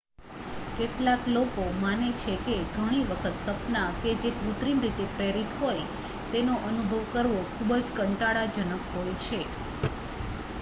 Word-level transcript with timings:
કેટલાક 0.77 1.21
લોકો 1.27 1.63
માને 1.77 2.07
છે 2.15 2.33
કે 2.45 2.55
ઘણી 2.71 3.03
વખત 3.09 3.35
સપના 3.43 3.91
કે 3.99 4.15
જે 4.17 4.29
કૃત્રિમ 4.39 4.77
રીતે 4.81 5.05
પ્રેરિત 5.13 5.51
હોય 5.59 5.85
તેનો 6.31 6.55
અનુભવ 6.63 7.01
કરવો 7.11 7.41
ખુબ 7.53 7.69
જ 7.77 7.95
કંટાળાજનક 7.97 8.83
હોય 8.91 9.15
છે 9.21 9.39